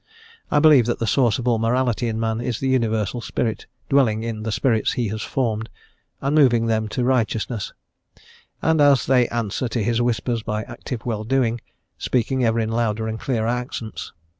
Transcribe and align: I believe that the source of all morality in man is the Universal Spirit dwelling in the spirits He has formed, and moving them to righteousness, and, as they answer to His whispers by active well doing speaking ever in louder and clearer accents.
I 0.49 0.57
believe 0.57 0.87
that 0.87 0.97
the 0.97 1.05
source 1.05 1.37
of 1.37 1.47
all 1.47 1.59
morality 1.59 2.07
in 2.07 2.19
man 2.19 2.41
is 2.41 2.59
the 2.59 2.67
Universal 2.69 3.21
Spirit 3.21 3.67
dwelling 3.87 4.23
in 4.23 4.41
the 4.41 4.51
spirits 4.51 4.93
He 4.93 5.09
has 5.09 5.21
formed, 5.21 5.69
and 6.21 6.33
moving 6.33 6.65
them 6.65 6.87
to 6.87 7.03
righteousness, 7.03 7.71
and, 8.63 8.81
as 8.81 9.05
they 9.05 9.27
answer 9.29 9.67
to 9.67 9.83
His 9.83 10.01
whispers 10.01 10.41
by 10.41 10.63
active 10.63 11.05
well 11.05 11.23
doing 11.23 11.61
speaking 11.99 12.43
ever 12.43 12.59
in 12.59 12.71
louder 12.71 13.07
and 13.07 13.19
clearer 13.19 13.45
accents. 13.47 14.11